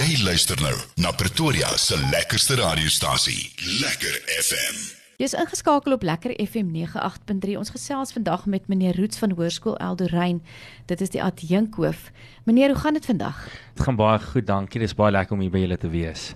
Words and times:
Jy 0.00 0.22
luister 0.24 0.56
nou 0.64 0.76
na 1.04 1.10
Pretoria 1.12 1.68
se 1.76 1.96
lekkerste 2.08 2.54
radiostasie, 2.56 3.50
Lekker 3.82 4.14
FM. 4.32 4.78
Jy's 5.20 5.34
ingeskakel 5.36 5.92
op 5.92 6.06
Lekker 6.08 6.32
FM 6.40 6.70
98.3. 6.72 7.58
Ons 7.60 7.72
gesels 7.74 8.14
vandag 8.16 8.46
met 8.48 8.70
meneer 8.72 8.96
Roots 8.96 9.20
van 9.20 9.34
Hoërskool 9.36 9.76
Eldorein. 9.76 10.40
Dit 10.88 11.04
is 11.04 11.12
die 11.12 11.20
adjunkhoof. 11.20 12.06
Meneer, 12.48 12.72
hoe 12.72 12.80
gaan 12.80 12.96
dit 12.96 13.10
vandag? 13.12 13.42
Dit 13.74 13.84
gaan 13.84 14.00
baie 14.00 14.22
goed, 14.24 14.46
dankie. 14.48 14.80
Dit 14.80 14.88
is 14.88 14.96
baie 14.96 15.12
lekker 15.12 15.36
om 15.36 15.44
hier 15.44 15.52
by 15.52 15.66
julle 15.66 15.76
te 15.76 15.92
wees. 15.92 16.30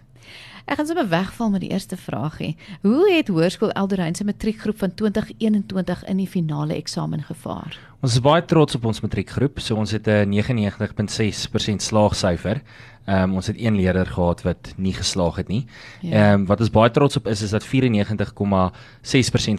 Ek 0.68 0.76
gaan 0.76 0.90
sommer 0.90 1.08
wegval 1.08 1.50
met 1.56 1.64
die 1.64 1.72
eerste 1.72 1.96
vraagie. 1.96 2.54
Hoe 2.84 3.08
het 3.14 3.32
Hoërskool 3.32 3.72
Eldorein 3.72 4.14
se 4.14 4.28
matriekgroep 4.28 4.78
van 4.84 4.92
2021 4.94 6.04
in 6.04 6.20
die 6.20 6.28
finale 6.28 6.76
eksamen 6.76 7.24
gevaar? 7.24 7.80
Ons 8.04 8.18
is 8.18 8.20
baie 8.20 8.42
trots 8.44 8.76
op 8.76 8.84
ons 8.90 8.98
matriekgroep. 9.00 9.62
So 9.64 9.78
ons 9.80 9.90
het 9.96 10.06
'n 10.06 10.28
99.6% 10.28 11.80
slaagsyfer. 11.80 12.60
Ehm 13.06 13.22
um, 13.22 13.34
ons 13.34 13.46
het 13.46 13.56
een 13.58 13.76
leerder 13.76 14.06
gehad 14.06 14.42
wat 14.42 14.72
nie 14.76 14.92
geslaag 14.92 15.36
het 15.36 15.48
nie. 15.48 15.66
Ehm 16.02 16.12
ja. 16.12 16.32
um, 16.32 16.46
wat 16.46 16.60
ons 16.60 16.70
baie 16.70 16.90
trots 16.90 17.16
op 17.16 17.26
is 17.26 17.42
is 17.42 17.50
dat 17.50 17.64
94,6% 17.64 17.70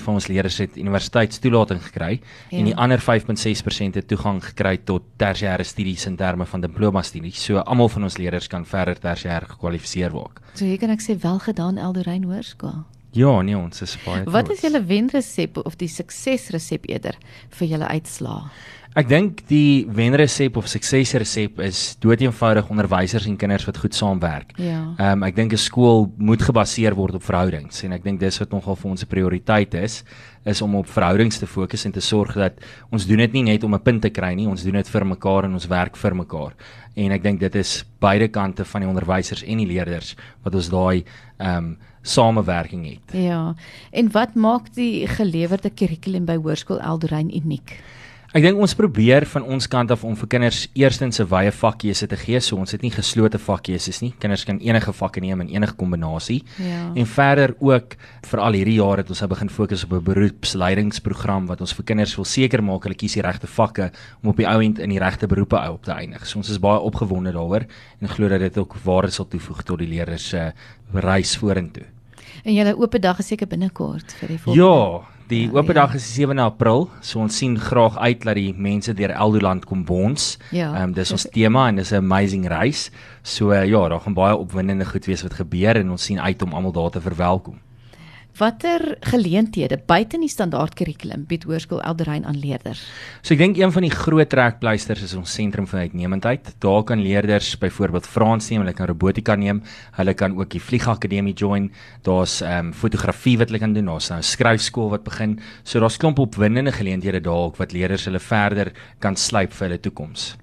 van 0.01 0.13
ons 0.13 0.27
leerders 0.27 0.57
het 0.57 0.77
universiteitstoelating 0.77 1.83
gekry 1.83 2.21
ja. 2.49 2.57
en 2.57 2.65
die 2.65 2.75
ander 2.75 2.99
5.6% 2.99 3.93
het 3.93 4.07
toegang 4.07 4.43
gekry 4.43 4.77
tot 4.77 5.01
tersiêre 5.17 5.63
studies 5.63 6.05
in 6.05 6.15
terme 6.15 6.45
van 6.45 6.61
diploma 6.61 7.01
studies. 7.01 7.43
So 7.43 7.57
almal 7.57 7.89
van 7.89 8.03
ons 8.03 8.17
leerders 8.17 8.47
kan 8.47 8.65
verder 8.65 8.99
tersiêr 8.99 9.45
gekwalifiseer 9.47 10.11
word. 10.11 10.39
So 10.53 10.65
hier 10.65 10.77
kan 10.77 10.89
ek 10.89 11.01
sê 11.01 11.17
wel 11.19 11.39
gedaan 11.39 11.77
Eldorein 11.77 12.23
Hoërskool. 12.23 12.85
Ja, 13.15 13.41
nee, 13.41 13.55
ons 13.55 13.79
is 13.81 13.95
baie 14.03 14.23
trots. 14.23 14.33
Wat 14.35 14.49
is 14.51 14.63
julle 14.65 14.81
wenresep 14.89 15.59
of 15.63 15.77
die 15.79 15.87
suksesresep 15.91 16.87
eerder 16.91 17.15
vir 17.55 17.69
julle 17.71 17.87
uitslae? 17.87 18.49
Ek 18.95 19.09
dink 19.11 19.41
die 19.49 19.83
wenresep 19.91 20.55
of 20.55 20.69
suksesresep 20.71 21.57
is 21.65 21.79
doeteenvoudig 21.99 22.69
onderwysers 22.71 23.25
en 23.27 23.33
kinders 23.35 23.65
wat 23.67 23.81
goed 23.81 23.97
saamwerk. 23.97 24.53
Ja. 24.55 24.77
Ehm 24.95 25.17
um, 25.17 25.25
ek 25.27 25.35
dink 25.35 25.51
'n 25.51 25.59
skool 25.59 26.07
moet 26.15 26.39
gebaseer 26.39 26.95
word 26.95 27.15
op 27.19 27.23
verhoudings 27.23 27.83
en 27.83 27.91
ek 27.91 28.05
dink 28.05 28.21
dis 28.21 28.39
wat 28.39 28.51
nogal 28.55 28.75
vir 28.75 28.91
ons 28.91 29.03
'n 29.03 29.11
prioriteit 29.11 29.73
is 29.73 30.03
is 30.45 30.61
om 30.61 30.75
op 30.75 30.87
verhoudings 30.87 31.39
te 31.39 31.47
fokus 31.47 31.85
en 31.85 31.91
te 31.91 31.99
sorg 31.99 32.35
dat 32.35 32.53
ons 32.89 33.05
doen 33.05 33.17
dit 33.17 33.33
nie 33.33 33.43
net 33.43 33.63
om 33.63 33.75
'n 33.75 33.83
punt 33.83 34.01
te 34.01 34.09
kry 34.09 34.33
nie, 34.33 34.47
ons 34.47 34.63
doen 34.63 34.79
dit 34.79 34.87
vir 34.87 35.05
mekaar 35.05 35.43
en 35.43 35.53
ons 35.53 35.67
werk 35.67 35.97
vir 35.97 36.15
mekaar. 36.15 36.53
En 36.95 37.11
ek 37.11 37.23
dink 37.23 37.39
dit 37.39 37.55
is 37.55 37.83
beide 37.99 38.29
kante 38.29 38.63
van 38.63 38.81
die 38.81 38.89
onderwysers 38.89 39.43
en 39.43 39.57
die 39.57 39.67
leerders 39.67 40.15
wat 40.43 40.55
ons 40.55 40.69
daai 40.69 41.03
ehm 41.39 41.57
um, 41.57 41.77
samewerking 42.01 42.85
het. 42.85 43.13
Ja. 43.13 43.55
En 43.91 44.11
wat 44.11 44.35
maak 44.35 44.73
die 44.73 45.07
gelewerde 45.07 45.69
kurrikulum 45.69 46.25
by 46.25 46.35
Hoërskool 46.35 46.79
Eldorein 46.79 47.35
uniek? 47.35 47.81
Ek 48.35 48.43
dink 48.43 48.59
ons 48.59 48.73
probeer 48.75 49.23
van 49.31 49.45
ons 49.47 49.63
kant 49.71 49.93
af 49.93 50.01
om 50.03 50.15
vir 50.19 50.27
kinders 50.33 50.65
eerstens 50.75 51.21
'n 51.21 51.27
wye 51.31 51.51
vakkeuse 51.55 52.07
te 52.07 52.17
gee. 52.17 52.39
So 52.41 52.57
ons 52.57 52.71
het 52.71 52.81
nie 52.81 52.91
geslote 52.91 53.39
vakkeuses 53.39 54.01
nie. 54.01 54.13
Kinders 54.19 54.43
kan 54.43 54.59
enige 54.59 54.91
vakke 54.91 55.21
neem 55.21 55.39
in 55.41 55.47
enige 55.55 55.73
kombinasie. 55.73 56.43
Ja. 56.59 56.91
En 56.95 57.05
verder 57.05 57.55
ook 57.59 57.95
vir 58.23 58.39
al 58.39 58.51
hierdie 58.51 58.75
jare 58.75 58.97
het 58.97 59.09
ons 59.09 59.21
nou 59.21 59.29
begin 59.29 59.49
fokus 59.49 59.83
op 59.85 59.93
'n 59.93 60.03
beroepsleidingsprogram 60.03 61.47
wat 61.47 61.61
ons 61.61 61.73
vir 61.73 61.85
kinders 61.85 62.15
wil 62.15 62.25
seker 62.25 62.61
maak 62.61 62.83
hulle 62.83 62.95
kies 62.95 63.13
die 63.13 63.21
regte 63.21 63.47
vakke 63.47 63.91
om 64.21 64.29
op 64.29 64.37
die 64.37 64.47
ou 64.47 64.61
end 64.61 64.79
in 64.79 64.89
die 64.89 64.99
regte 64.99 65.27
beroepe 65.27 65.71
op 65.71 65.83
te 65.83 65.91
eindig. 65.91 66.27
So 66.27 66.37
ons 66.37 66.49
is 66.49 66.59
baie 66.59 66.79
opgewonde 66.79 67.31
daaroor 67.31 67.65
en 68.01 68.09
glo 68.09 68.27
dat 68.27 68.39
dit 68.39 68.57
ook 68.57 68.75
waarde 68.83 69.11
sal 69.11 69.27
toevoeg 69.27 69.63
tot 69.63 69.79
die 69.79 69.87
leerders 69.87 70.27
se 70.27 70.51
reis 70.93 71.37
vorentoe. 71.37 71.85
En 72.43 72.53
julle 72.53 72.77
oop 72.77 73.01
dag 73.01 73.19
is 73.19 73.27
seker 73.27 73.47
binnekort 73.47 74.13
vir 74.19 74.27
die 74.27 74.39
volgende. 74.39 74.65
Ja, 74.65 75.14
Die 75.27 75.47
ja, 75.47 75.55
oop 75.57 75.71
dag 75.73 75.89
ja. 75.89 75.97
is 75.97 76.05
7 76.13 76.37
April, 76.39 76.85
so 77.01 77.19
ons 77.23 77.37
sien 77.37 77.55
graag 77.57 77.97
uit 77.97 78.21
dat 78.27 78.37
die 78.37 78.51
mense 78.53 78.93
deur 78.93 79.09
Eldoland 79.09 79.65
kom 79.65 79.81
bons. 79.85 80.35
Ja. 80.51 80.69
Ehm 80.75 80.91
um, 80.91 80.93
dis 80.93 81.11
ons 81.11 81.25
tema 81.33 81.67
en 81.67 81.81
dis 81.81 81.91
'n 81.91 82.03
amazing 82.03 82.47
reis. 82.47 82.91
So 83.23 83.51
uh, 83.51 83.65
ja, 83.65 83.87
daar 83.89 83.99
gaan 83.99 84.13
baie 84.13 84.37
opwindende 84.37 84.85
goed 84.85 85.05
wees 85.05 85.23
wat 85.23 85.33
gebeur 85.33 85.75
en 85.75 85.91
ons 85.91 86.03
sien 86.03 86.21
uit 86.21 86.41
om 86.41 86.53
almal 86.53 86.71
daar 86.71 86.89
te 86.89 87.01
verwelkom. 87.01 87.57
Watter 88.35 88.97
geleenthede 89.07 89.77
buite 89.87 90.17
die 90.19 90.27
standaard 90.27 90.73
kurrikulum 90.75 91.21
bied 91.29 91.45
Hoërskool 91.47 91.79
Elderein 91.87 92.25
aan 92.27 92.35
leerders? 92.35 92.81
So 93.23 93.31
ek 93.31 93.39
dink 93.39 93.61
een 93.61 93.71
van 93.71 93.85
die 93.85 93.93
groot 93.93 94.27
trekpleisters 94.27 95.05
is 95.07 95.13
ons 95.15 95.31
sentrum 95.37 95.63
van 95.71 95.85
uitnemendheid. 95.85 96.51
Daar 96.59 96.83
kan 96.83 96.99
leerders 96.99 97.53
byvoorbeeld 97.61 98.09
Frans 98.11 98.49
neem, 98.51 98.65
hulle 98.65 98.75
kan 98.75 98.91
robotika 98.91 99.37
neem, 99.39 99.63
hulle 99.95 100.17
kan 100.19 100.35
ook 100.35 100.51
die 100.51 100.59
vliegakademie 100.59 101.31
join. 101.31 101.71
Daar's 102.03 102.41
ehm 102.43 102.73
um, 102.73 102.75
fotografie 102.75 103.37
wat 103.39 103.53
hulle 103.53 103.63
kan 103.63 103.77
doen, 103.77 103.87
daar's 103.93 104.11
nou 104.11 104.19
skryfskool 104.19 104.91
wat 104.91 105.07
begin. 105.07 105.39
So 105.63 105.79
daar's 105.79 105.95
klomp 105.95 106.19
opwindende 106.19 106.75
geleenthede 106.75 107.23
daar 107.23 107.53
ook 107.53 107.61
wat 107.63 107.71
leerders 107.71 108.09
hulle 108.11 108.19
verder 108.19 108.75
kan 108.99 109.15
slyp 109.15 109.55
vir 109.55 109.69
hulle 109.69 109.79
toekoms. 109.79 110.33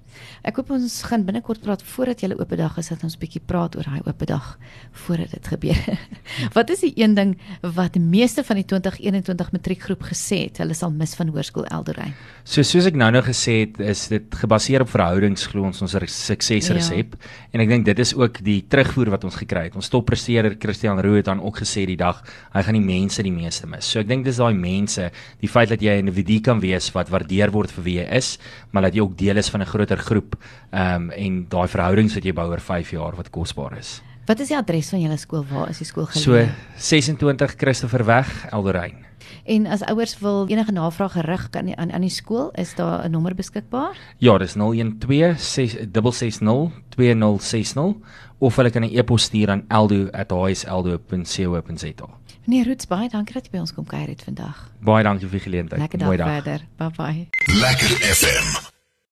Ek 0.43 0.55
hoop 0.59 0.71
ons 0.75 1.03
gaan 1.07 1.25
binnekort 1.25 1.61
praat 1.61 1.83
voordat 1.83 2.21
jy 2.21 2.27
'n 2.29 2.39
oop 2.39 2.55
dag 2.57 2.77
is 2.77 2.89
dat 2.89 3.03
ons 3.03 3.17
bietjie 3.17 3.41
praat 3.45 3.75
oor 3.75 3.83
daai 3.83 4.01
oop 4.05 4.25
dag 4.25 4.57
voordat 4.91 5.31
dit 5.31 5.47
gebeur. 5.47 5.99
wat 6.57 6.69
is 6.69 6.79
die 6.79 6.93
een 6.95 7.15
ding 7.15 7.37
wat 7.61 7.95
meeste 7.95 8.43
van 8.43 8.55
die 8.55 8.65
2021 8.65 9.51
matriekgroep 9.51 10.03
gesê 10.03 10.43
het 10.47 10.57
hulle 10.57 10.73
sal 10.73 10.91
mis 10.91 11.15
van 11.15 11.27
hoërskool 11.27 11.65
Elderein? 11.65 12.13
So 12.43 12.63
soos 12.63 12.85
ek 12.85 12.95
nou-nou 12.95 13.23
gesê 13.23 13.59
het, 13.63 13.79
is 13.79 14.07
dit 14.07 14.35
gebaseer 14.35 14.81
op 14.81 14.89
verhoudings 14.89 15.47
glo 15.47 15.63
ons 15.63 15.81
ons 15.81 15.95
suksesresep 16.07 17.15
ja. 17.15 17.31
en 17.53 17.63
ek 17.63 17.69
dink 17.69 17.85
dit 17.85 17.99
is 17.99 18.13
ook 18.13 18.41
die 18.43 18.61
terugvoer 18.67 19.09
wat 19.09 19.23
ons 19.23 19.35
gekry 19.35 19.67
het. 19.69 19.75
Ons 19.75 19.89
toppresteerder 19.89 20.57
Christian 20.59 20.99
Roux 20.99 21.21
het 21.21 21.25
dan 21.25 21.41
ook 21.41 21.61
gesê 21.63 21.85
die 21.85 21.97
dag 21.99 22.23
hy 22.53 22.63
gaan 22.63 22.77
die 22.77 22.85
mense 22.85 23.23
die 23.23 23.33
meeste 23.33 23.67
mis. 23.67 23.87
So 23.87 24.01
ek 24.03 24.09
dink 24.09 24.25
dis 24.27 24.41
daai 24.41 24.53
mense, 24.53 25.09
die 25.41 25.51
feit 25.51 25.69
dat 25.69 25.81
jy 25.81 25.95
'n 25.95 26.07
individu 26.07 26.41
kan 26.41 26.59
wees 26.59 26.91
wat 26.93 27.09
waardeer 27.09 27.51
word 27.51 27.71
vir 27.71 27.83
wie 27.83 27.97
jy 28.01 28.07
is, 28.17 28.37
maar 28.71 28.83
dat 28.83 28.95
jy 28.95 29.01
ook 29.01 29.17
deel 29.17 29.37
is 29.37 29.49
van 29.49 29.61
'n 29.61 29.71
groter 29.71 29.97
groep 30.03 30.35
ehm 30.71 30.95
um, 30.95 31.11
en 31.11 31.45
daai 31.49 31.67
verhoudings 31.67 32.15
wat 32.17 32.25
jy 32.25 32.33
bou 32.33 32.49
oor 32.49 32.61
5 32.61 32.91
jaar 32.91 33.15
wat 33.15 33.29
kosbaar 33.29 33.77
is. 33.77 34.01
Wat 34.25 34.39
is 34.39 34.47
die 34.47 34.57
adres 34.57 34.89
van 34.89 35.01
julle 35.03 35.17
skool? 35.19 35.43
Waar 35.49 35.69
is 35.69 35.77
die 35.83 35.87
skool 35.87 36.05
geleë? 36.05 36.23
So 36.23 36.45
26 36.77 37.55
Christopher 37.59 38.05
weg, 38.07 38.45
Elderein. 38.51 39.05
En 39.43 39.65
as 39.67 39.83
ouers 39.91 40.15
wil 40.19 40.47
enige 40.47 40.71
navraag 40.71 41.11
gerig 41.11 41.49
kan 41.49 41.77
aan 41.77 41.91
aan 41.91 42.01
die 42.01 42.09
skool, 42.09 42.51
is 42.55 42.75
daar 42.75 43.05
'n 43.05 43.11
nommer 43.11 43.35
beskikbaar? 43.35 43.97
Ja, 44.17 44.37
dis 44.37 44.53
012 44.53 45.39
660 45.39 46.71
2060 46.89 47.95
of 48.37 48.55
hulle 48.55 48.69
kan 48.69 48.83
'n 48.83 48.97
e-pos 48.97 49.23
stuur 49.23 49.49
aan 49.49 49.63
eldo@hseldo.co.za. 49.67 52.07
Meneer 52.45 52.65
Roots, 52.65 52.87
baie 52.87 53.09
dankie 53.09 53.33
dat 53.33 53.45
jy 53.45 53.51
by 53.51 53.57
ons 53.57 53.73
kom 53.73 53.85
kuier 53.85 54.07
het 54.07 54.23
vandag. 54.23 54.71
Baie 54.79 55.03
dankie 55.03 55.27
vir 55.27 55.39
die 55.39 55.49
geleentheid. 55.49 55.81
Lekker 55.81 55.99
dag 55.99 56.17
verder. 56.17 56.61
Bye 56.77 56.89
bye. 56.97 57.27
Lekker 57.47 57.87
FM 57.87 58.72